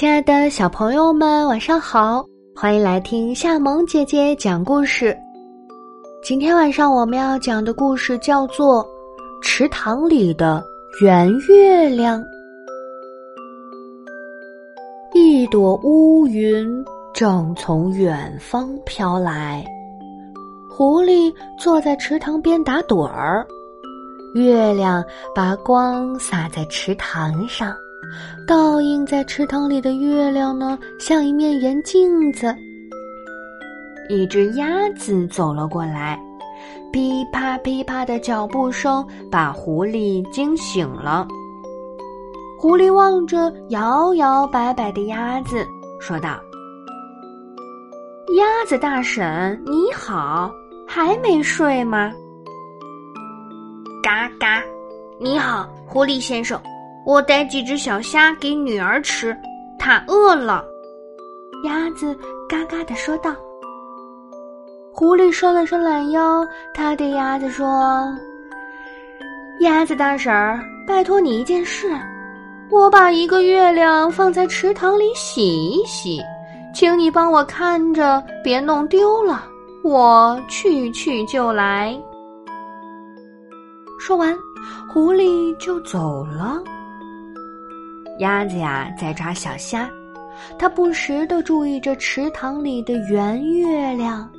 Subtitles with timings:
[0.00, 2.24] 亲爱的小朋友们，晚上好！
[2.56, 5.14] 欢迎来听夏萌姐姐讲故事。
[6.22, 8.82] 今天晚上我们要讲的故事叫做
[9.42, 10.64] 《池塘里的
[11.02, 12.18] 圆月亮》。
[15.12, 16.66] 一朵乌云
[17.12, 19.62] 正从远方飘来，
[20.70, 23.46] 狐狸坐在池塘边打盹儿，
[24.34, 25.04] 月亮
[25.34, 27.76] 把光洒在池塘上。
[28.46, 32.54] 倒映在池塘里的月亮呢，像一面圆镜子。
[34.08, 36.18] 一只鸭子走了过来，
[36.92, 41.26] 噼啪噼啪的脚步声把狐狸惊醒了。
[42.58, 45.64] 狐狸望着摇摇摆摆的鸭子，
[46.00, 46.40] 说道
[48.36, 50.50] ：“鸭子大婶，你好，
[50.86, 52.12] 还没睡吗
[54.02, 54.62] ？”“嘎嘎，
[55.20, 56.60] 你好，狐狸先生。”
[57.10, 59.36] 我带几只小虾给女儿吃，
[59.76, 60.64] 她饿了。
[61.64, 62.16] 鸭子
[62.48, 63.34] 嘎嘎的说道。
[64.92, 67.66] 狐狸伸了伸懒腰，他对鸭子说
[69.58, 71.90] ：“鸭子大婶儿，拜托你一件事，
[72.70, 76.22] 我把一个月亮放在池塘里洗一洗，
[76.72, 79.42] 请你帮我看着，别弄丢了。
[79.82, 82.00] 我去去就来。”
[83.98, 84.32] 说完，
[84.88, 86.62] 狐狸就走了。
[88.20, 89.88] 鸭子呀，在抓小虾，
[90.58, 94.30] 它不时的注意着池塘里的圆月亮。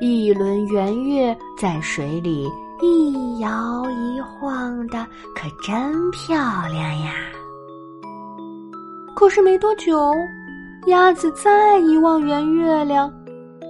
[0.00, 2.44] 一轮圆月在水里
[2.82, 6.36] 一摇一晃的，可真漂
[6.72, 7.14] 亮呀！
[9.14, 10.12] 可是没多久，
[10.86, 13.12] 鸭子再一望圆月亮，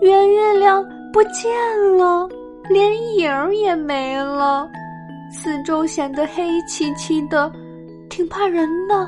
[0.00, 1.48] 圆月亮不见
[1.96, 2.28] 了，
[2.68, 4.68] 连影儿也没了，
[5.30, 7.52] 四周显得黑漆漆的。
[8.16, 9.06] 挺怕人的。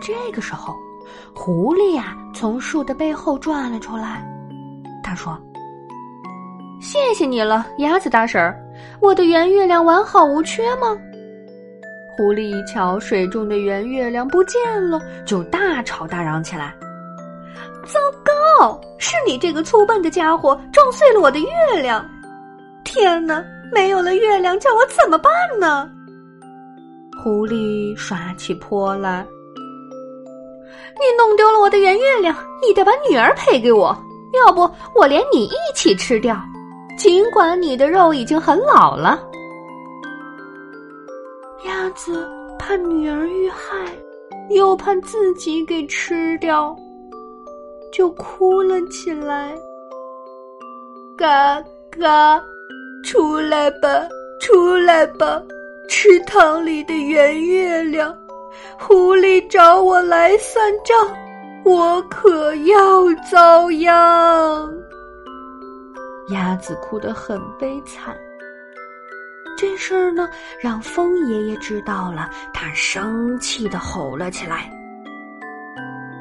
[0.00, 0.76] 这个时候，
[1.34, 4.24] 狐狸呀从树的背后转了出来。
[5.02, 5.36] 他说
[6.80, 8.56] ：“谢谢你了，鸭子大婶儿，
[9.00, 10.96] 我的圆月亮完好无缺吗？”
[12.16, 16.72] 狐狸一瞧水中的圆月亮不见了，就大吵大嚷起来
[17.84, 17.98] ：“糟
[18.60, 18.80] 糕！
[18.98, 22.08] 是你这个粗笨的家伙撞碎了我的月亮！
[22.84, 25.90] 天哪，没有了月亮，叫我怎么办呢？”
[27.22, 29.26] 狐狸耍起泼来，
[30.94, 32.34] 你弄丢了我的圆月亮，
[32.66, 33.94] 你得把女儿赔给我，
[34.32, 34.62] 要不
[34.94, 36.34] 我连你一起吃掉。
[36.96, 39.20] 尽管你的肉已经很老了。
[41.66, 42.26] 鸭子
[42.58, 43.94] 怕女儿遇害，
[44.48, 46.74] 又怕自己给吃掉，
[47.92, 49.54] 就哭了起来。
[51.18, 52.42] 嘎嘎，
[53.04, 54.08] 出来吧，
[54.40, 55.42] 出来吧。
[55.90, 58.16] 池塘里的圆月亮，
[58.78, 60.96] 狐狸找我来算账，
[61.64, 64.72] 我可要遭殃。
[66.28, 68.16] 鸭子哭得很悲惨。
[69.58, 70.28] 这事儿呢，
[70.60, 74.70] 让风爷爷知道了，他生气的吼了起来：“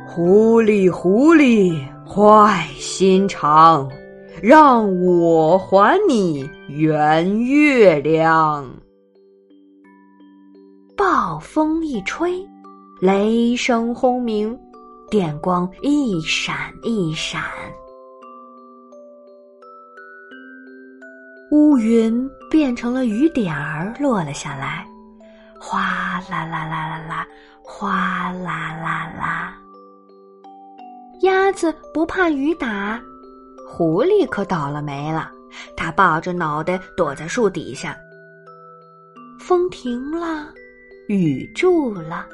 [0.03, 3.87] 狐狸，狐狸，坏心肠，
[4.41, 8.67] 让我还你圆月亮！”
[10.99, 12.45] 暴风一吹，
[12.99, 14.59] 雷声轰鸣，
[15.09, 17.41] 电光一闪一闪，
[21.51, 24.85] 乌云变成了雨点儿落了下来，
[25.57, 27.27] 哗啦啦啦啦啦，
[27.63, 29.57] 哗啦啦啦。
[31.21, 33.01] 鸭子不怕雨打，
[33.65, 35.31] 狐狸可倒了霉了，
[35.77, 37.97] 它抱着脑袋躲在树底下。
[39.39, 40.53] 风停了。
[41.09, 42.27] 雨住了，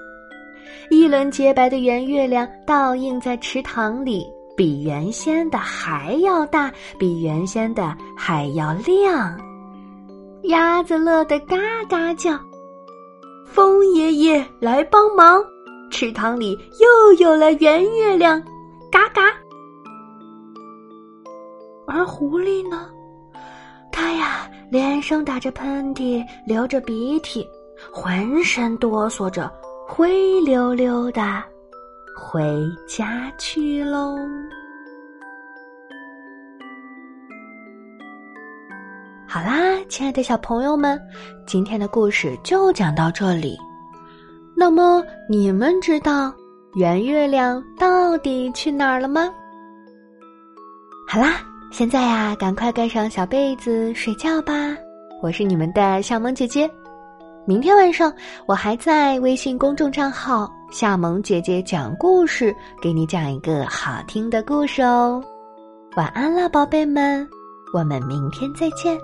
[0.89, 4.27] 一轮洁白的圆月亮倒映在池塘里，
[4.57, 6.69] 比原先的还要大，
[6.99, 9.39] 比原先的还要亮。
[10.43, 11.55] 鸭子乐得嘎
[11.87, 12.37] 嘎叫，
[13.45, 15.41] 风爷爷来帮忙，
[15.89, 16.51] 池塘里
[16.81, 18.43] 又有了圆月亮，
[18.91, 19.21] 嘎嘎。
[21.87, 22.89] 而狐狸呢，
[23.89, 27.47] 它呀连声打着喷嚏，流着鼻涕。
[27.97, 29.49] 浑身哆嗦着，
[29.87, 31.41] 灰溜溜的
[32.13, 34.17] 回家去喽。
[39.25, 41.01] 好啦，亲爱的小朋友们，
[41.47, 43.57] 今天的故事就讲到这里。
[44.57, 46.33] 那么，你们知道
[46.73, 49.33] 圆月亮到底去哪儿了吗？
[51.07, 51.39] 好啦，
[51.71, 54.53] 现在呀，赶快盖上小被子睡觉吧。
[55.21, 56.69] 我是你们的小萌姐姐。
[57.47, 58.11] 明天晚上，
[58.47, 65.23] 我还在微信公众账号“夏萌姐姐讲故事，给你讲一个好听的故事哦。
[65.95, 67.27] 晚安啦，宝贝们，
[67.71, 68.97] 我们明天再见。